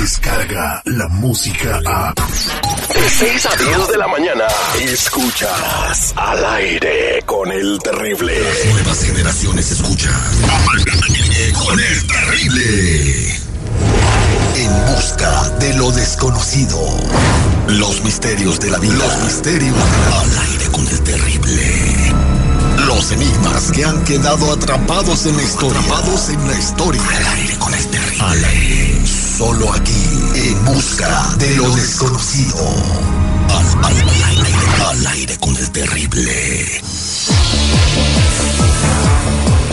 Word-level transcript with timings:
llega 0.00 0.82
la 0.86 1.08
música 1.08 1.78
a... 1.84 2.14
De 2.14 3.10
6 3.10 3.46
a 3.46 3.56
10 3.56 3.88
de 3.88 3.98
la 3.98 4.08
mañana, 4.08 4.44
escuchas 4.80 6.14
al 6.16 6.44
aire 6.44 7.22
con 7.26 7.52
el 7.52 7.78
terrible. 7.82 8.40
Las 8.40 8.72
nuevas 8.72 9.04
generaciones 9.04 9.70
escuchan 9.70 10.14
al 10.14 10.78
aire 10.78 11.52
con 11.52 11.78
el 11.78 12.06
terrible. 12.06 13.40
En 14.56 14.94
busca 14.94 15.50
de 15.58 15.74
lo 15.74 15.90
desconocido. 15.92 16.78
Los 17.68 18.02
misterios 18.02 18.58
de 18.60 18.70
la 18.70 18.78
vida. 18.78 18.94
Los 18.94 19.18
misterios 19.24 19.76
al 19.76 20.38
aire 20.50 20.66
con 20.72 20.88
el 20.88 21.00
terrible. 21.00 22.14
Los 22.86 23.12
enigmas 23.12 23.70
que 23.72 23.84
han 23.84 24.02
quedado 24.04 24.52
atrapados 24.52 25.26
en 25.26 25.36
la 25.36 25.42
historia. 25.42 25.78
Atrapados 25.78 26.28
en 26.30 26.48
la 26.48 26.58
historia. 26.58 27.02
Al 27.02 27.26
aire 27.38 27.58
con 27.58 27.74
el 27.74 27.86
terrible. 27.86 28.24
Al 28.24 28.44
aire. 28.44 28.89
Solo 29.40 29.72
aquí. 29.72 29.94
En 30.34 30.64
busca 30.66 31.34
de 31.38 31.56
lo 31.56 31.74
desconocido. 31.74 32.58
Al, 33.48 33.66
al- 33.86 33.96
aire, 34.26 34.52
al 34.86 35.06
aire 35.06 35.38
con 35.38 35.56
el 35.56 35.70
terrible. 35.70 36.66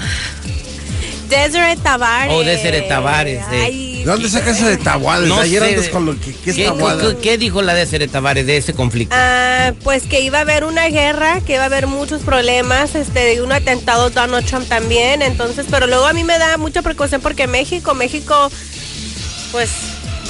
Deseret 1.29 1.79
Tavares. 1.81 2.33
Oh, 2.35 2.43
Deseret 2.43 2.87
Tavares, 2.89 3.49
¿De 3.49 4.03
dónde 4.05 4.29
sacas 4.29 4.57
eso 4.57 4.67
de 4.67 4.75
Tahuades? 4.77 5.29
No 5.29 5.39
Ayer 5.39 5.63
sé. 5.63 5.69
andas 5.69 5.87
con 5.89 6.05
lo 6.05 6.19
que, 6.19 6.33
¿qué 6.33 6.49
es 6.49 6.55
¿Qué, 6.57 6.65
Tahuada? 6.65 7.01
qué- 7.15 7.17
qué 7.21 7.37
dijo 7.37 7.61
la 7.61 7.73
Deseret 7.73 8.11
Tavares 8.11 8.45
de 8.45 8.57
ese 8.57 8.73
conflicto? 8.73 9.15
ah, 9.17 9.71
pues 9.83 10.03
que 10.03 10.19
iba 10.21 10.39
a 10.39 10.41
haber 10.41 10.63
una 10.65 10.87
guerra, 10.89 11.39
que 11.41 11.53
iba 11.53 11.63
a 11.63 11.67
haber 11.67 11.87
muchos 11.87 12.21
problemas, 12.23 12.95
este, 12.95 13.41
un 13.41 13.51
atentado 13.53 14.09
Donald 14.09 14.45
Trump 14.45 14.67
también, 14.67 15.21
entonces, 15.21 15.65
pero 15.71 15.87
luego 15.87 16.05
a 16.05 16.13
mí 16.13 16.23
me 16.25 16.37
da 16.37 16.57
mucha 16.57 16.81
precaución 16.81 17.21
porque 17.21 17.47
México, 17.47 17.93
México, 17.93 18.51
pues, 19.53 19.69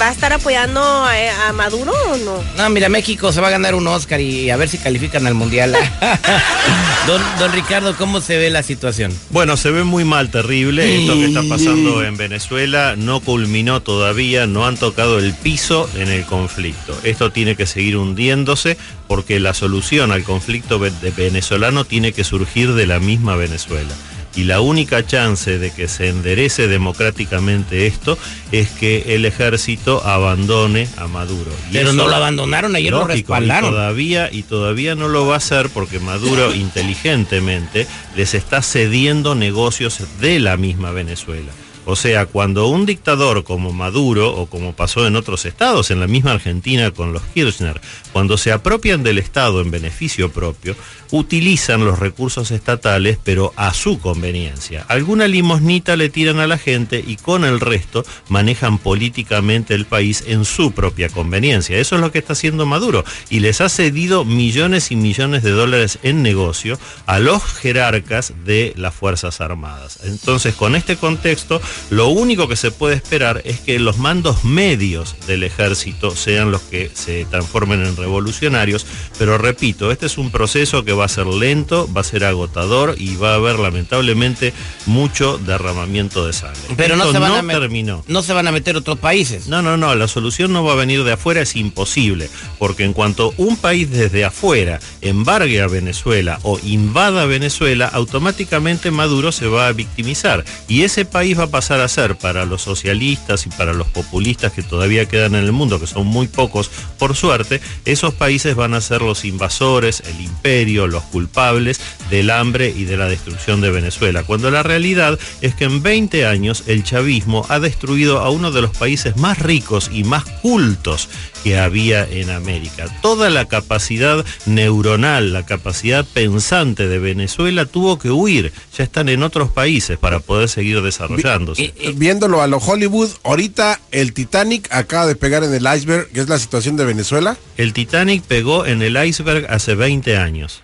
¿va 0.00 0.08
a 0.08 0.12
estar 0.12 0.32
apoyando 0.32 0.80
a, 0.80 1.48
a 1.48 1.52
Maduro 1.52 1.92
o 2.10 2.16
no? 2.18 2.42
No, 2.56 2.70
mira, 2.70 2.88
México 2.88 3.32
se 3.32 3.40
va 3.40 3.48
a 3.48 3.50
ganar 3.50 3.74
un 3.74 3.86
Oscar 3.86 4.20
y 4.20 4.50
a 4.50 4.56
ver 4.56 4.68
si 4.68 4.78
califican 4.78 5.26
al 5.26 5.34
Mundial. 5.34 5.72
don, 7.06 7.22
don 7.38 7.52
Ricardo, 7.52 7.96
¿cómo 7.96 8.20
se 8.20 8.38
ve 8.38 8.50
la 8.50 8.62
situación? 8.62 9.12
Bueno, 9.30 9.56
se 9.56 9.70
ve 9.70 9.84
muy 9.84 10.04
mal, 10.04 10.30
terrible. 10.30 11.00
Esto 11.00 11.14
que 11.14 11.26
está 11.26 11.42
pasando 11.48 12.04
en 12.04 12.16
Venezuela 12.16 12.94
no 12.96 13.20
culminó 13.20 13.82
todavía, 13.82 14.46
no 14.46 14.66
han 14.66 14.76
tocado 14.76 15.18
el 15.18 15.34
piso 15.34 15.88
en 15.96 16.08
el 16.08 16.24
conflicto. 16.24 16.98
Esto 17.02 17.30
tiene 17.30 17.56
que 17.56 17.66
seguir 17.66 17.96
hundiéndose 17.96 18.76
porque 19.08 19.40
la 19.40 19.54
solución 19.54 20.12
al 20.12 20.24
conflicto 20.24 20.78
venezolano 20.78 21.84
tiene 21.84 22.12
que 22.12 22.24
surgir 22.24 22.72
de 22.72 22.86
la 22.86 22.98
misma 22.98 23.36
Venezuela. 23.36 23.94
Y 24.34 24.44
la 24.44 24.60
única 24.60 25.06
chance 25.06 25.58
de 25.58 25.70
que 25.70 25.88
se 25.88 26.08
enderece 26.08 26.66
democráticamente 26.66 27.86
esto 27.86 28.16
es 28.50 28.70
que 28.70 29.14
el 29.14 29.24
ejército 29.26 30.02
abandone 30.04 30.88
a 30.96 31.06
Maduro. 31.06 31.50
Y 31.70 31.74
Pero 31.74 31.92
no 31.92 32.08
lo 32.08 32.14
abandonaron, 32.16 32.74
ayer 32.74 32.92
lo 32.92 33.00
Lógico, 33.00 33.12
y 33.12 33.20
respaldaron. 33.20 33.70
todavía, 33.70 34.30
y 34.32 34.42
todavía 34.42 34.94
no 34.94 35.08
lo 35.08 35.26
va 35.26 35.34
a 35.34 35.38
hacer 35.38 35.68
porque 35.68 35.98
Maduro 36.00 36.54
inteligentemente 36.54 37.86
les 38.16 38.34
está 38.34 38.62
cediendo 38.62 39.34
negocios 39.34 39.98
de 40.20 40.38
la 40.38 40.56
misma 40.56 40.92
Venezuela. 40.92 41.52
O 41.84 41.96
sea, 41.96 42.26
cuando 42.26 42.68
un 42.68 42.86
dictador 42.86 43.44
como 43.44 43.72
Maduro, 43.72 44.34
o 44.34 44.46
como 44.46 44.72
pasó 44.72 45.06
en 45.06 45.16
otros 45.16 45.44
estados, 45.44 45.90
en 45.90 46.00
la 46.00 46.06
misma 46.06 46.32
Argentina 46.32 46.90
con 46.92 47.12
los 47.12 47.22
Kirchner, 47.34 47.80
cuando 48.12 48.38
se 48.38 48.52
apropian 48.52 49.02
del 49.02 49.18
Estado 49.18 49.60
en 49.60 49.70
beneficio 49.70 50.30
propio, 50.30 50.76
utilizan 51.12 51.84
los 51.84 51.98
recursos 51.98 52.50
estatales, 52.50 53.18
pero 53.22 53.52
a 53.56 53.74
su 53.74 53.98
conveniencia. 54.00 54.84
Alguna 54.88 55.28
limosnita 55.28 55.94
le 55.94 56.08
tiran 56.08 56.40
a 56.40 56.46
la 56.46 56.58
gente 56.58 57.04
y 57.06 57.16
con 57.16 57.44
el 57.44 57.60
resto 57.60 58.04
manejan 58.28 58.78
políticamente 58.78 59.74
el 59.74 59.84
país 59.84 60.24
en 60.26 60.44
su 60.44 60.72
propia 60.72 61.10
conveniencia. 61.10 61.78
Eso 61.78 61.96
es 61.96 62.00
lo 62.00 62.10
que 62.10 62.18
está 62.18 62.32
haciendo 62.32 62.64
Maduro. 62.64 63.04
Y 63.28 63.40
les 63.40 63.60
ha 63.60 63.68
cedido 63.68 64.24
millones 64.24 64.90
y 64.90 64.96
millones 64.96 65.42
de 65.42 65.50
dólares 65.50 65.98
en 66.02 66.22
negocio 66.22 66.78
a 67.06 67.18
los 67.18 67.42
jerarcas 67.42 68.32
de 68.44 68.72
las 68.76 68.94
Fuerzas 68.94 69.40
Armadas. 69.40 69.98
Entonces, 70.04 70.54
con 70.54 70.74
este 70.74 70.96
contexto, 70.96 71.60
lo 71.90 72.08
único 72.08 72.48
que 72.48 72.56
se 72.56 72.70
puede 72.70 72.96
esperar 72.96 73.42
es 73.44 73.60
que 73.60 73.78
los 73.78 73.98
mandos 73.98 74.44
medios 74.44 75.16
del 75.26 75.42
ejército 75.42 76.14
sean 76.14 76.50
los 76.50 76.62
que 76.62 76.90
se 76.94 77.24
transformen 77.26 77.84
en 77.84 77.96
revolucionarios. 77.96 78.86
Pero 79.18 79.38
repito, 79.38 79.90
este 79.90 80.06
es 80.06 80.18
un 80.18 80.30
proceso 80.30 80.84
que 80.84 80.92
va 80.92 81.04
a 81.04 81.08
ser 81.08 81.26
lento, 81.26 81.88
va 81.92 82.02
a 82.02 82.04
ser 82.04 82.24
agotador 82.24 82.96
y 82.98 83.16
va 83.16 83.32
a 83.32 83.34
haber 83.36 83.58
lamentablemente 83.58 84.52
mucho 84.86 85.38
derramamiento 85.38 86.26
de 86.26 86.32
sangre. 86.32 86.60
Pero 86.76 86.96
no 86.96 87.10
se, 87.10 87.18
van 87.18 87.50
a 87.50 87.52
terminó. 87.52 88.04
no 88.08 88.22
se 88.22 88.32
van 88.32 88.48
a 88.48 88.52
meter 88.52 88.76
otros 88.76 88.98
países. 88.98 89.46
No, 89.48 89.62
no, 89.62 89.76
no, 89.76 89.94
la 89.94 90.08
solución 90.08 90.52
no 90.52 90.64
va 90.64 90.72
a 90.72 90.76
venir 90.76 91.04
de 91.04 91.12
afuera, 91.12 91.40
es 91.40 91.56
imposible, 91.56 92.28
porque 92.58 92.84
en 92.84 92.92
cuanto 92.92 93.34
un 93.36 93.56
país 93.56 93.90
desde 93.90 94.24
afuera 94.24 94.80
embargue 95.00 95.60
a 95.60 95.66
Venezuela 95.66 96.38
o 96.42 96.58
invada 96.64 97.26
Venezuela, 97.26 97.86
automáticamente 97.86 98.90
Maduro 98.90 99.32
se 99.32 99.46
va 99.46 99.68
a 99.68 99.72
victimizar 99.72 100.44
y 100.68 100.82
ese 100.82 101.04
país 101.04 101.38
va 101.38 101.44
a 101.44 101.50
pasar 101.50 101.61
a 101.70 101.88
ser 101.88 102.16
para 102.16 102.44
los 102.44 102.62
socialistas 102.62 103.46
y 103.46 103.50
para 103.50 103.72
los 103.72 103.86
populistas 103.88 104.52
que 104.52 104.62
todavía 104.62 105.06
quedan 105.06 105.34
en 105.34 105.44
el 105.44 105.52
mundo, 105.52 105.80
que 105.80 105.86
son 105.86 106.06
muy 106.06 106.26
pocos 106.26 106.70
por 106.98 107.14
suerte, 107.14 107.60
esos 107.84 108.14
países 108.14 108.54
van 108.54 108.74
a 108.74 108.80
ser 108.80 109.02
los 109.02 109.24
invasores, 109.24 110.02
el 110.06 110.20
imperio, 110.20 110.86
los 110.86 111.02
culpables 111.04 111.80
del 112.10 112.30
hambre 112.30 112.72
y 112.76 112.84
de 112.84 112.96
la 112.96 113.08
destrucción 113.08 113.60
de 113.60 113.70
Venezuela, 113.70 114.24
cuando 114.24 114.50
la 114.50 114.62
realidad 114.62 115.18
es 115.40 115.54
que 115.54 115.64
en 115.64 115.82
20 115.82 116.26
años 116.26 116.64
el 116.66 116.84
chavismo 116.84 117.46
ha 117.48 117.60
destruido 117.60 118.20
a 118.20 118.30
uno 118.30 118.50
de 118.50 118.62
los 118.62 118.76
países 118.76 119.16
más 119.16 119.38
ricos 119.38 119.90
y 119.92 120.04
más 120.04 120.24
cultos 120.24 121.08
que 121.42 121.58
había 121.58 122.04
en 122.04 122.30
América. 122.30 122.86
Toda 123.02 123.30
la 123.30 123.46
capacidad 123.46 124.24
neuronal, 124.46 125.32
la 125.32 125.44
capacidad 125.44 126.04
pensante 126.04 126.88
de 126.88 126.98
Venezuela 126.98 127.66
tuvo 127.66 127.98
que 127.98 128.10
huir, 128.10 128.52
ya 128.76 128.84
están 128.84 129.08
en 129.08 129.22
otros 129.22 129.50
países 129.50 129.98
para 129.98 130.20
poder 130.20 130.48
seguir 130.48 130.82
desarrollándose. 130.82 131.64
Eh, 131.64 131.74
eh, 131.78 131.92
Viéndolo 131.94 132.42
a 132.42 132.46
lo 132.46 132.58
Hollywood, 132.58 133.10
ahorita 133.24 133.80
el 133.90 134.12
Titanic 134.12 134.68
acaba 134.72 135.06
de 135.06 135.16
pegar 135.16 135.44
en 135.44 135.52
el 135.54 135.66
iceberg, 135.74 136.08
que 136.08 136.20
es 136.20 136.28
la 136.28 136.38
situación 136.38 136.76
de 136.76 136.84
Venezuela. 136.84 137.36
El 137.56 137.72
Titanic 137.72 138.22
pegó 138.22 138.66
en 138.66 138.82
el 138.82 138.96
iceberg 139.04 139.46
hace 139.50 139.74
20 139.74 140.16
años 140.16 140.62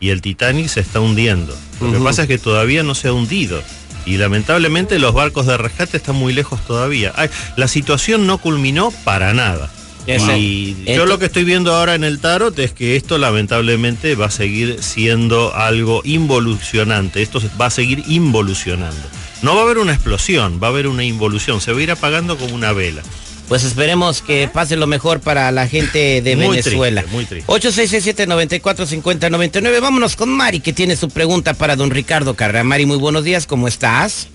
y 0.00 0.10
el 0.10 0.20
Titanic 0.20 0.68
se 0.68 0.80
está 0.80 1.00
hundiendo. 1.00 1.56
Lo 1.80 1.92
que 1.92 1.98
pasa 1.98 2.22
es 2.22 2.28
que 2.28 2.38
todavía 2.38 2.82
no 2.82 2.94
se 2.94 3.08
ha 3.08 3.12
hundido. 3.12 3.62
Y 4.04 4.18
lamentablemente 4.18 5.00
los 5.00 5.14
barcos 5.14 5.46
de 5.46 5.56
rescate 5.56 5.96
están 5.96 6.14
muy 6.14 6.32
lejos 6.32 6.64
todavía. 6.64 7.12
Ay, 7.16 7.28
la 7.56 7.66
situación 7.66 8.26
no 8.26 8.38
culminó 8.38 8.92
para 9.04 9.34
nada. 9.34 9.70
Y 10.06 10.76
yo 10.86 11.06
lo 11.06 11.18
que 11.18 11.26
estoy 11.26 11.44
viendo 11.44 11.74
ahora 11.74 11.94
en 11.94 12.04
el 12.04 12.20
tarot 12.20 12.58
es 12.58 12.72
que 12.72 12.96
esto 12.96 13.18
lamentablemente 13.18 14.14
va 14.14 14.26
a 14.26 14.30
seguir 14.30 14.82
siendo 14.82 15.54
algo 15.54 16.00
involucionante. 16.04 17.22
Esto 17.22 17.40
va 17.60 17.66
a 17.66 17.70
seguir 17.70 18.02
involucionando. 18.06 19.02
No 19.42 19.54
va 19.54 19.62
a 19.62 19.64
haber 19.64 19.78
una 19.78 19.92
explosión, 19.92 20.60
va 20.62 20.68
a 20.68 20.70
haber 20.70 20.86
una 20.86 21.04
involución. 21.04 21.60
Se 21.60 21.72
va 21.72 21.80
a 21.80 21.82
ir 21.82 21.90
apagando 21.90 22.38
como 22.38 22.54
una 22.54 22.72
vela. 22.72 23.02
Pues 23.48 23.62
esperemos 23.62 24.22
que 24.22 24.48
pase 24.52 24.74
lo 24.76 24.88
mejor 24.88 25.20
para 25.20 25.52
la 25.52 25.68
gente 25.68 26.20
de 26.20 26.34
Muy 26.34 26.48
Venezuela. 26.48 27.02
triste, 27.02 27.16
muy 27.16 27.24
triste. 27.26 27.52
8667-945099. 27.52 29.80
Vámonos 29.80 30.16
con 30.16 30.30
Mari, 30.30 30.58
que 30.60 30.72
tiene 30.72 30.96
su 30.96 31.10
pregunta 31.10 31.54
para 31.54 31.76
don 31.76 31.90
Ricardo 31.90 32.34
Carrera. 32.34 32.64
Mari, 32.64 32.86
muy 32.86 32.96
buenos 32.96 33.22
días, 33.22 33.46
¿cómo 33.46 33.68
estás? 33.68 34.26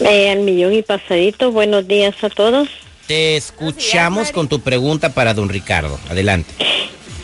Eh, 0.00 0.30
al 0.30 0.40
millón 0.40 0.74
y 0.74 0.82
pasadito, 0.82 1.52
buenos 1.52 1.88
días 1.88 2.14
a 2.22 2.28
todos. 2.28 2.68
Te 3.06 3.36
escuchamos 3.36 4.32
con 4.32 4.48
tu 4.48 4.60
pregunta 4.60 5.12
para 5.12 5.34
don 5.34 5.48
Ricardo. 5.48 5.98
Adelante. 6.08 6.52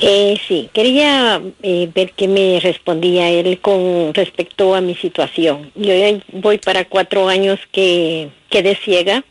Eh, 0.00 0.38
sí, 0.48 0.70
quería 0.72 1.42
eh, 1.62 1.90
ver 1.94 2.12
qué 2.12 2.26
me 2.26 2.58
respondía 2.60 3.28
él 3.28 3.60
con 3.60 4.14
respecto 4.14 4.74
a 4.74 4.80
mi 4.80 4.94
situación. 4.94 5.70
Yo 5.74 5.94
ya 5.94 6.18
voy 6.32 6.58
para 6.58 6.86
cuatro 6.86 7.28
años 7.28 7.60
que 7.70 8.30
quedé 8.48 8.76
ciega 8.76 9.24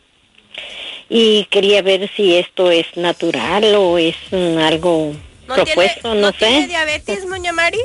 y 1.09 1.45
quería 1.45 1.81
ver 1.81 2.09
si 2.15 2.35
esto 2.35 2.69
es 2.69 2.85
natural 2.95 3.63
o 3.75 3.97
es 3.97 4.15
mm, 4.31 4.57
algo 4.59 5.13
¿No 5.49 5.55
propuesto, 5.55 6.01
tiene, 6.01 6.15
no, 6.21 6.27
¿no 6.27 6.31
sé. 6.31 6.37
tiene 6.37 6.67
diabetes, 6.67 7.27
doña 7.29 7.51
Mari? 7.51 7.79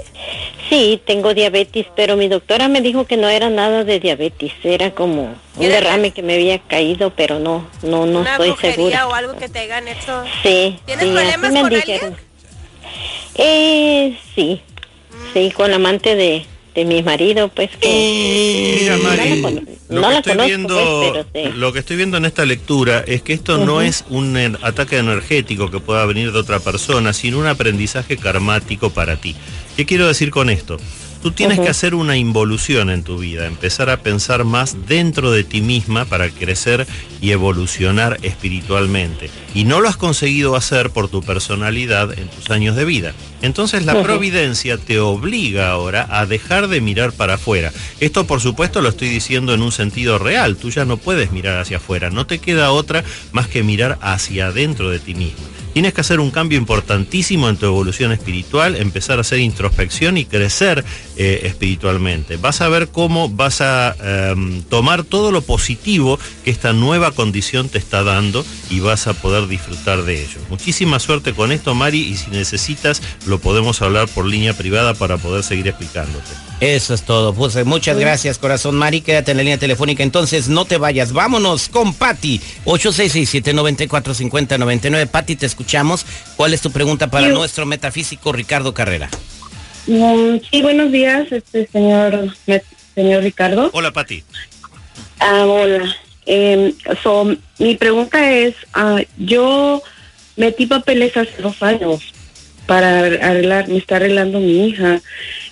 Sí, 0.69 1.01
tengo 1.07 1.35
diabetes, 1.35 1.87
pero 1.97 2.17
mi 2.17 2.29
doctora 2.29 2.69
me 2.69 2.81
dijo 2.81 3.07
que 3.07 3.17
no 3.17 3.29
era 3.29 3.51
nada 3.51 3.85
de 3.85 4.01
diabetes, 4.01 4.53
era 4.63 4.91
como 4.93 5.23
un 5.23 5.37
¿Tiene- 5.59 5.75
derrame 5.75 6.11
que 6.13 6.23
me 6.23 6.35
había 6.35 6.59
caído, 6.61 7.11
pero 7.11 7.39
no, 7.39 7.69
no, 7.83 8.07
no 8.07 8.21
Una 8.21 8.33
estoy 8.33 8.55
segura. 8.61 9.07
o 9.09 9.15
algo 9.15 9.37
que 9.37 9.49
te 9.49 9.59
hayan 9.61 9.89
hecho. 9.89 10.25
Sí, 10.43 10.79
¿Tienes 10.87 11.05
sí, 11.07 11.11
así 11.11 11.15
problemas 11.17 11.53
me 11.53 11.61
con 11.61 11.71
dijeron. 11.71 12.17
Eh, 13.37 14.17
sí, 14.35 14.61
sí, 15.33 15.51
con 15.51 15.71
la 15.71 15.77
amante 15.77 16.15
de, 16.15 16.47
de 16.75 16.85
mi 16.85 17.03
marido, 17.03 17.49
pues 17.49 17.71
que... 17.77 18.79
Mira, 18.81 18.97
Mari, 18.99 19.41
no 19.41 19.51
la, 19.51 19.61
lo, 19.89 20.01
no 20.01 20.09
que 20.09 20.13
la 20.13 20.19
estoy 20.19 20.33
conozco, 20.33 20.47
viendo, 20.47 21.27
pues, 21.33 21.47
sí. 21.47 21.53
lo 21.57 21.73
que 21.73 21.79
estoy 21.79 21.97
viendo 21.97 22.17
en 22.17 22.25
esta 22.25 22.45
lectura 22.45 23.05
es 23.07 23.23
que 23.23 23.33
esto 23.33 23.59
no 23.59 23.81
es 23.81 24.05
un 24.09 24.37
eh, 24.37 24.53
ataque 24.63 24.99
energético 24.99 25.71
que 25.71 25.79
pueda 25.79 26.05
venir 26.07 26.33
de 26.33 26.39
otra 26.39 26.61
persona, 26.61 27.13
sino 27.13 27.39
un 27.39 27.47
aprendizaje 27.47 28.17
karmático 28.17 28.91
para 28.91 29.17
ti. 29.17 29.37
¿Qué 29.77 29.87
quiero 29.87 30.09
decir 30.09 30.31
con 30.31 30.51
esto? 30.51 30.79
Tú 31.25 31.33
tienes 31.33 31.59
que 31.59 31.71
hacer 31.71 31.95
una 31.95 32.19
involución 32.19 32.91
en 32.91 33.03
tu 33.03 33.17
vida, 33.17 33.47
empezar 33.47 33.89
a 33.89 34.03
pensar 34.03 34.45
más 34.45 34.77
dentro 34.87 35.31
de 35.31 35.43
ti 35.43 35.63
misma 35.63 36.05
para 36.05 36.29
crecer 36.29 36.87
y 37.23 37.31
evolucionar 37.31 38.19
espiritualmente. 38.21 39.31
Y 39.55 39.65
no 39.65 39.81
lo 39.81 39.89
has 39.89 39.97
conseguido 39.97 40.55
hacer 40.55 40.91
por 40.91 41.09
tu 41.09 41.23
personalidad 41.23 42.13
en 42.19 42.29
tus 42.29 42.51
años 42.51 42.77
de 42.77 42.85
vida. 42.85 43.15
Entonces 43.41 43.87
la 43.87 44.03
providencia 44.03 44.77
te 44.77 44.99
obliga 44.99 45.71
ahora 45.71 46.07
a 46.11 46.27
dejar 46.27 46.69
de 46.69 46.83
mirar 46.83 47.15
para 47.15 47.37
afuera. 47.37 47.73
Esto 48.01 48.27
por 48.27 48.43
supuesto 48.43 48.83
lo 48.83 48.91
estoy 48.91 49.09
diciendo 49.09 49.55
en 49.55 49.63
un 49.63 49.73
sentido 49.73 50.19
real. 50.19 50.57
Tú 50.57 50.69
ya 50.69 50.85
no 50.85 50.99
puedes 50.99 51.33
mirar 51.33 51.59
hacia 51.59 51.79
afuera. 51.79 52.11
No 52.11 52.27
te 52.27 52.39
queda 52.39 52.71
otra 52.71 53.03
más 53.33 53.49
que 53.49 53.63
mirar 53.63 53.99
hacia 54.03 54.49
adentro 54.49 54.91
de 54.91 54.99
ti 54.99 55.15
mismo. 55.15 55.54
Tienes 55.75 55.93
que 55.93 56.01
hacer 56.01 56.21
un 56.21 56.31
cambio 56.31 56.57
importantísimo 56.57 57.49
en 57.49 57.57
tu 57.57 57.67
evolución 57.67 58.13
espiritual, 58.13 58.77
empezar 58.77 59.19
a 59.19 59.23
hacer 59.23 59.41
introspección 59.41 60.17
y 60.17 60.25
crecer 60.25 60.85
eh, 61.17 61.41
espiritualmente. 61.45 62.37
Vas 62.37 62.61
a 62.61 62.69
ver 62.69 62.89
cómo 62.89 63.29
vas 63.29 63.61
a 63.61 63.97
em, 64.01 64.63
tomar 64.63 65.03
todo 65.03 65.33
lo 65.33 65.43
positivo 65.43 66.19
que 66.45 66.53
esta 66.53 66.73
nueva 66.73 67.11
condición 67.11 67.69
te 67.69 67.79
está 67.79 68.05
dando 68.05 68.47
y 68.71 68.81
vas 68.81 69.09
a 69.09 69.15
poder 69.15 69.49
disfrutar 69.49 70.05
de 70.05 70.23
ello. 70.23 70.39
Muchísima 70.49 71.01
suerte 71.01 71.33
con 71.33 71.51
esto, 71.51 71.75
Mari, 71.75 72.03
y 72.03 72.17
si 72.17 72.31
necesitas 72.31 73.03
lo 73.27 73.41
podemos 73.41 73.83
hablar 73.83 74.07
por 74.09 74.27
línea 74.27 74.55
privada 74.55 74.95
para 74.95 75.19
poder 75.19 75.43
seguir 75.43 75.67
explicándote. 75.67 76.31
Eso 76.61 76.95
es 76.95 77.03
todo. 77.03 77.35
Pues 77.35 77.57
eh, 77.57 77.65
muchas 77.65 77.99
gracias, 77.99 78.39
corazón 78.39 78.77
Mari. 78.77 79.01
Quédate 79.01 79.33
en 79.33 79.39
la 79.39 79.43
línea 79.43 79.59
telefónica. 79.59 80.03
Entonces, 80.03 80.49
no 80.49 80.65
te 80.65 80.79
vayas. 80.79 81.13
Vámonos 81.13 81.69
con 81.69 81.93
Patti. 81.95 82.41
8667-945099. 82.65 85.07
Patti, 85.09 85.37
te 85.37 85.47
escuchamos. 85.65 86.05
¿Cuál 86.37 86.53
es 86.53 86.61
tu 86.61 86.71
pregunta 86.71 87.09
para 87.09 87.27
Sí. 87.27 87.33
nuestro 87.33 87.65
metafísico 87.65 88.33
Ricardo 88.33 88.75
Carrera? 88.75 89.09
Mm, 89.87 90.37
sí, 90.51 90.63
buenos 90.63 90.93
días, 90.93 91.31
este 91.33 91.67
señor, 91.69 92.35
señor 92.95 93.23
Ricardo. 93.23 93.71
Hola, 93.73 93.91
Pati. 93.93 94.23
Ah, 95.21 95.45
hola. 95.47 95.97
Eh, 96.27 96.75
so, 97.03 97.35
mi 97.59 97.77
pregunta 97.77 98.31
es, 98.31 98.55
ah, 98.75 99.01
yo 99.19 99.83
metí 100.37 100.67
papeles 100.67 101.17
hace 101.17 101.41
dos 101.43 101.63
años 101.63 102.13
para 102.67 102.99
arreglar, 103.01 103.69
me 103.69 103.79
está 103.79 103.97
arreglando 103.97 104.41
mi 104.41 104.69
hija 104.69 105.01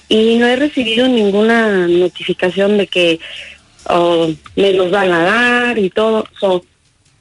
y 0.09 0.37
no 0.37 0.47
he 0.47 0.57
recibido 0.57 1.09
ninguna 1.09 1.87
notificación 1.89 2.79
de 2.79 2.87
que 2.87 3.21
oh, 3.89 4.31
me 4.57 4.73
los 4.75 4.91
van 4.91 5.11
a 5.13 5.23
dar 5.25 5.79
y 5.79 5.89
todo. 5.91 6.25
So, 6.41 6.65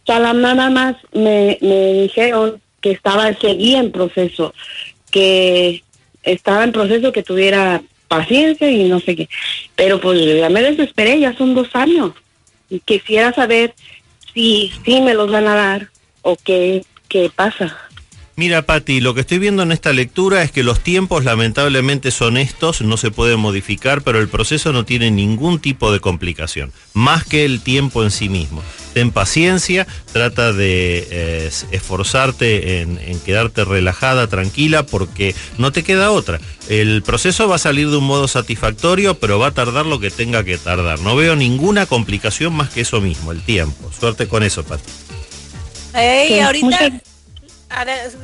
solo 0.06 0.34
nada 0.34 0.70
más 0.70 0.96
me, 1.14 1.58
me 1.62 1.94
dijeron 2.04 2.62
que 2.82 2.92
estaba, 2.92 3.34
seguía 3.34 3.80
en 3.80 3.92
proceso, 3.92 4.54
que 5.12 5.84
estaba 6.24 6.64
en 6.64 6.72
proceso, 6.72 7.12
que 7.12 7.24
tuviera 7.24 7.82
paciencia 8.08 8.70
y 8.70 8.90
no 8.90 9.00
sé 9.00 9.16
qué. 9.16 9.30
Pero 9.76 10.02
pues 10.02 10.20
ya 10.38 10.50
me 10.50 10.62
desesperé, 10.62 11.20
ya 11.20 11.36
son 11.38 11.56
dos 11.56 11.70
años. 11.74 12.12
Y 12.70 12.80
quisiera 12.80 13.34
saber 13.34 13.74
si, 14.34 14.72
si 14.84 15.02
me 15.02 15.14
los 15.14 15.32
van 15.32 15.48
a 15.48 15.56
dar 15.56 15.90
o 16.22 16.36
qué, 16.36 16.84
qué 17.08 17.32
pasa. 17.34 17.78
Mira, 18.36 18.64
Pati, 18.64 19.02
lo 19.02 19.14
que 19.14 19.22
estoy 19.22 19.40
viendo 19.40 19.62
en 19.62 19.72
esta 19.72 19.94
lectura 19.94 20.42
es 20.42 20.52
que 20.52 20.64
los 20.64 20.80
tiempos 20.80 21.26
lamentablemente 21.26 22.12
son 22.12 22.38
estos, 22.38 22.82
no 22.82 22.98
se 22.98 23.12
pueden 23.12 23.40
modificar, 23.40 24.02
pero 24.02 24.20
el 24.20 24.30
proceso 24.30 24.72
no 24.74 24.86
tiene 24.86 25.12
ningún 25.12 25.60
tipo 25.60 25.92
de 25.92 26.00
complicación, 26.00 26.72
más 26.94 27.26
que 27.26 27.46
el 27.46 27.62
tiempo 27.62 28.04
en 28.04 28.10
sí 28.10 28.30
mismo. 28.30 28.64
Ten 28.94 29.12
paciencia, 29.12 29.88
trata 30.12 30.52
de 30.52 31.08
eh, 31.10 31.46
es- 31.48 31.66
esforzarte 31.72 32.82
en, 32.82 32.98
en 33.00 33.20
quedarte 33.22 33.64
relajada, 33.64 34.28
tranquila, 34.28 34.86
porque 34.86 35.34
no 35.58 35.72
te 35.72 35.84
queda 35.84 36.12
otra. 36.12 36.40
El 36.68 37.02
proceso 37.02 37.48
va 37.48 37.56
a 37.56 37.60
salir 37.60 37.90
de 37.90 37.98
un 37.98 38.04
modo 38.04 38.28
satisfactorio, 38.28 39.18
pero 39.20 39.40
va 39.40 39.48
a 39.48 39.52
tardar 39.52 39.86
lo 39.86 40.00
que 40.00 40.12
tenga 40.12 40.44
que 40.44 40.58
tardar. 40.58 41.00
No 41.00 41.16
veo 41.16 41.36
ninguna 41.36 41.86
complicación 41.86 42.54
más 42.54 42.70
que 42.70 42.82
eso 42.82 43.00
mismo, 43.02 43.32
el 43.32 43.42
tiempo. 43.42 43.90
Suerte 43.98 44.28
con 44.28 44.44
eso, 44.44 44.64
Pati. 44.64 44.84
Ey, 45.94 46.28
Sí, 46.30 46.40
ahorita. 46.40 46.66
muchas- 46.66 46.92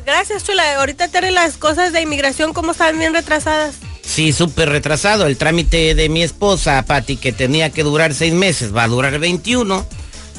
Gracias, 0.05 0.43
Chula. 0.43 0.75
Ahorita 0.79 1.07
tiene 1.07 1.31
las 1.31 1.55
cosas 1.57 1.93
de 1.93 2.01
inmigración, 2.01 2.53
¿cómo 2.53 2.71
están 2.71 2.99
bien 2.99 3.13
retrasadas? 3.13 3.75
Sí, 4.03 4.33
súper 4.33 4.69
retrasado. 4.69 5.25
El 5.27 5.37
trámite 5.37 5.95
de 5.95 6.09
mi 6.09 6.21
esposa, 6.23 6.83
Patti, 6.85 7.15
que 7.17 7.31
tenía 7.31 7.69
que 7.71 7.83
durar 7.83 8.13
seis 8.13 8.33
meses, 8.33 8.75
va 8.75 8.83
a 8.83 8.87
durar 8.87 9.17
21. 9.19 9.85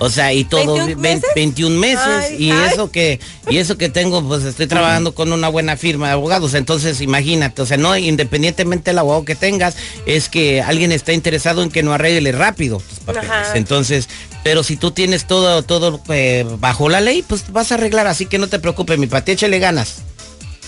O 0.00 0.08
sea, 0.10 0.32
y 0.32 0.44
todo 0.44 0.74
21 0.74 0.86
ve- 0.86 0.96
meses? 0.96 1.30
21 1.34 1.76
meses. 1.78 2.00
Ay, 2.06 2.36
y 2.38 2.50
ay. 2.52 2.68
eso 2.72 2.90
que 2.90 3.18
y 3.50 3.58
eso 3.58 3.76
que 3.76 3.88
tengo, 3.88 4.22
pues 4.26 4.44
estoy 4.44 4.66
trabajando 4.68 5.12
con 5.14 5.32
una 5.32 5.48
buena 5.48 5.76
firma 5.76 6.06
de 6.06 6.12
abogados. 6.12 6.54
Entonces, 6.54 7.00
imagínate, 7.00 7.62
o 7.62 7.66
sea, 7.66 7.76
no 7.78 7.96
independientemente 7.96 8.90
del 8.90 8.98
abogado 8.98 9.24
que 9.24 9.34
tengas, 9.34 9.76
es 10.06 10.28
que 10.28 10.62
alguien 10.62 10.92
está 10.92 11.12
interesado 11.12 11.62
en 11.62 11.70
que 11.70 11.82
no 11.82 11.92
arregle 11.92 12.30
rápido 12.32 12.78
tus 12.88 12.98
papeles. 13.00 13.28
Ajá. 13.30 13.56
Entonces, 13.56 14.08
pero 14.44 14.62
si 14.62 14.76
tú 14.76 14.92
tienes 14.92 15.26
todo 15.26 15.62
todo 15.62 16.00
eh, 16.10 16.46
bajo 16.58 16.88
la 16.88 17.00
ley, 17.00 17.22
pues 17.26 17.50
vas 17.52 17.72
a 17.72 17.74
arreglar, 17.74 18.06
así 18.06 18.26
que 18.26 18.38
no 18.38 18.46
te 18.48 18.58
preocupes, 18.60 18.98
mi 18.98 19.06
Pati, 19.08 19.32
échale 19.32 19.58
ganas. 19.58 19.96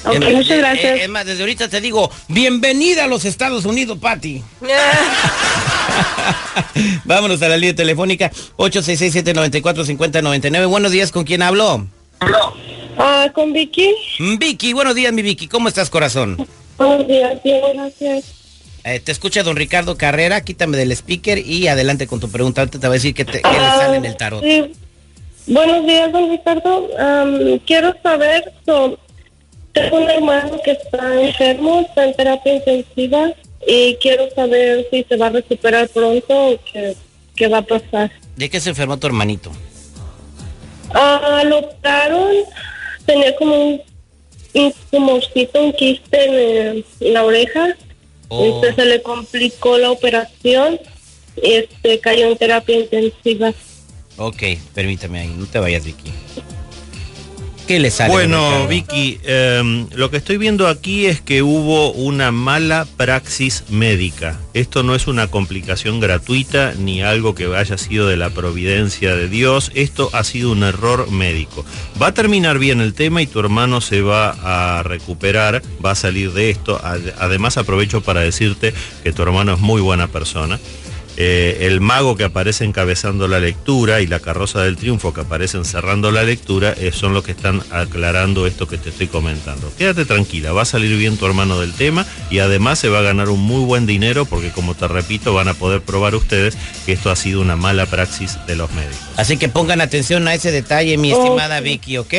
Ok, 0.02 0.14
Es 0.14 0.20
más, 0.20 0.32
muchas 0.32 0.50
eh, 0.52 0.56
gracias. 0.58 0.84
eh, 0.98 1.02
es 1.04 1.08
más, 1.10 1.26
desde 1.26 1.40
ahorita 1.42 1.68
te 1.68 1.80
digo, 1.82 2.10
bienvenida 2.28 3.04
a 3.04 3.06
los 3.06 3.26
Estados 3.26 3.66
Unidos, 3.66 3.98
Patti. 4.00 4.42
Vámonos 7.04 7.40
a 7.42 7.48
la 7.48 7.56
línea 7.56 7.74
telefónica 7.74 8.30
866-794-5099. 8.56 10.68
Buenos 10.68 10.92
días, 10.92 11.10
¿con 11.12 11.24
quién 11.24 11.42
hablo? 11.42 11.86
Ah, 12.98 13.28
con 13.32 13.52
Vicky. 13.52 13.94
Mm, 14.18 14.38
Vicky, 14.38 14.72
buenos 14.72 14.94
días, 14.94 15.12
mi 15.12 15.22
Vicky. 15.22 15.48
¿Cómo 15.48 15.68
estás, 15.68 15.90
corazón? 15.90 16.36
Buenos 16.76 17.06
días, 17.06 17.42
bien, 17.42 17.60
gracias. 17.74 18.24
Eh, 18.84 19.00
te 19.00 19.12
escucha 19.12 19.42
don 19.42 19.56
Ricardo 19.56 19.96
Carrera, 19.98 20.40
quítame 20.42 20.76
del 20.78 20.92
speaker 20.92 21.36
y 21.38 21.68
adelante 21.68 22.06
con 22.06 22.18
tu 22.20 22.30
pregunta. 22.30 22.62
Ahorita 22.62 22.78
te 22.80 22.86
va 22.86 22.94
a 22.94 22.96
decir 22.96 23.12
que, 23.14 23.24
te, 23.26 23.42
que 23.42 23.50
le 23.50 23.56
Ah, 23.58 23.76
sale 23.78 23.96
en 23.98 24.04
el 24.06 24.16
tarot. 24.16 24.42
sí. 24.42 24.72
Buenos 25.46 25.86
días, 25.86 26.12
don 26.12 26.30
Ricardo. 26.30 26.88
Am, 26.98 27.58
quiero 27.66 27.94
saber, 28.02 28.52
so, 28.64 28.98
tengo 29.72 29.96
un 29.96 30.08
hermano 30.10 30.52
que 30.64 30.70
está 30.72 31.20
enfermo, 31.20 31.80
está 31.88 32.04
en 32.04 32.14
terapia 32.14 32.54
intensiva 32.54 33.32
y 33.66 33.96
quiero 33.96 34.30
saber 34.34 34.86
si 34.90 35.04
se 35.04 35.16
va 35.16 35.26
a 35.26 35.30
recuperar 35.30 35.88
pronto 35.88 36.34
o 36.34 36.58
qué, 36.72 36.96
qué 37.36 37.48
va 37.48 37.58
a 37.58 37.62
pasar. 37.62 38.10
¿De 38.36 38.48
qué 38.48 38.60
se 38.60 38.70
enfermó 38.70 38.96
tu 38.98 39.06
hermanito? 39.06 39.50
Ah, 40.92 41.42
lo 41.46 41.58
operaron, 41.58 42.34
tenía 43.06 43.36
como 43.36 43.54
un, 43.54 43.82
un 44.54 44.74
tumorcito, 44.90 45.62
un 45.62 45.72
quiste 45.72 46.68
en, 46.68 46.84
la 47.12 47.24
oreja. 47.24 47.76
Oh, 48.28 48.62
Este, 48.62 48.74
se 48.82 48.84
le 48.88 49.02
complicó 49.02 49.76
la 49.78 49.90
operación 49.90 50.78
y 51.42 51.52
este, 51.52 51.98
cayó 52.00 52.28
en 52.28 52.36
terapia 52.36 52.76
intensiva. 52.78 53.52
ok, 54.16 54.42
permítame 54.74 55.20
ahí, 55.20 55.34
no 55.36 55.46
te 55.46 55.58
vayas, 55.58 55.84
Vicky. 55.84 56.12
¿Qué 57.70 57.78
le 57.78 57.92
sale? 57.92 58.10
Bueno? 58.12 58.66
Vicky, 58.66 59.20
em, 59.22 59.86
lo 59.94 60.10
que 60.10 60.16
estoy 60.16 60.38
viendo 60.38 60.66
aquí 60.66 61.06
es 61.06 61.20
que 61.20 61.40
hubo 61.44 61.92
una 61.92 62.32
mala 62.32 62.84
praxis 62.96 63.62
médica. 63.68 64.40
Esto 64.54 64.82
no 64.82 64.96
es 64.96 65.06
una 65.06 65.28
complicación 65.28 66.00
gratuita 66.00 66.74
ni 66.76 67.00
algo 67.00 67.36
que 67.36 67.44
haya 67.54 67.78
sido 67.78 68.08
de 68.08 68.16
la 68.16 68.30
providencia 68.30 69.14
de 69.14 69.28
Dios. 69.28 69.70
Esto 69.76 70.10
ha 70.14 70.24
sido 70.24 70.50
un 70.50 70.64
error 70.64 71.12
médico. 71.12 71.64
Va 72.02 72.08
a 72.08 72.12
terminar 72.14 72.58
bien 72.58 72.80
el 72.80 72.92
tema 72.92 73.22
y 73.22 73.28
tu 73.28 73.38
hermano 73.38 73.80
se 73.80 74.00
va 74.02 74.30
a 74.78 74.82
recuperar, 74.82 75.62
va 75.84 75.92
a 75.92 75.94
salir 75.94 76.32
de 76.32 76.50
esto. 76.50 76.80
Ad- 76.84 77.14
Además 77.20 77.56
aprovecho 77.56 78.00
para 78.00 78.18
decirte 78.22 78.74
que 79.04 79.12
tu 79.12 79.22
hermano 79.22 79.54
es 79.54 79.60
muy 79.60 79.80
buena 79.80 80.08
persona. 80.08 80.58
Eh, 81.22 81.66
el 81.66 81.82
mago 81.82 82.16
que 82.16 82.24
aparece 82.24 82.64
encabezando 82.64 83.28
la 83.28 83.40
lectura 83.40 84.00
y 84.00 84.06
la 84.06 84.20
carroza 84.20 84.62
del 84.62 84.78
triunfo 84.78 85.12
que 85.12 85.20
aparecen 85.20 85.66
cerrando 85.66 86.10
la 86.10 86.22
lectura 86.22 86.72
eh, 86.78 86.92
son 86.94 87.12
los 87.12 87.24
que 87.24 87.32
están 87.32 87.62
aclarando 87.70 88.46
esto 88.46 88.66
que 88.66 88.78
te 88.78 88.88
estoy 88.88 89.06
comentando. 89.06 89.70
Quédate 89.76 90.06
tranquila, 90.06 90.52
va 90.52 90.62
a 90.62 90.64
salir 90.64 90.96
bien 90.96 91.18
tu 91.18 91.26
hermano 91.26 91.60
del 91.60 91.74
tema 91.74 92.06
y 92.30 92.38
además 92.38 92.78
se 92.78 92.88
va 92.88 93.00
a 93.00 93.02
ganar 93.02 93.28
un 93.28 93.40
muy 93.40 93.62
buen 93.66 93.84
dinero 93.84 94.24
porque 94.24 94.48
como 94.48 94.74
te 94.74 94.88
repito 94.88 95.34
van 95.34 95.48
a 95.48 95.52
poder 95.52 95.82
probar 95.82 96.14
ustedes 96.14 96.56
que 96.86 96.92
esto 96.92 97.10
ha 97.10 97.16
sido 97.16 97.42
una 97.42 97.54
mala 97.54 97.84
praxis 97.84 98.38
de 98.46 98.56
los 98.56 98.72
médicos. 98.72 98.96
Así 99.18 99.36
que 99.36 99.50
pongan 99.50 99.82
atención 99.82 100.26
a 100.26 100.32
ese 100.32 100.50
detalle, 100.50 100.96
mi 100.96 101.12
estimada 101.12 101.60
Vicky, 101.60 101.98
¿ok? 101.98 102.14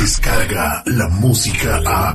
Descarga 0.00 0.82
la 0.86 1.08
música 1.08 1.80
a. 1.86 2.14